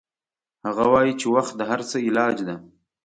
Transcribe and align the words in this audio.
هغه 0.67 0.83
وایي 0.93 1.13
چې 1.19 1.27
وخت 1.35 1.53
د 1.55 1.61
هر 1.69 1.79
څه 1.89 1.97
علاج 2.07 2.37
ده 2.47 2.55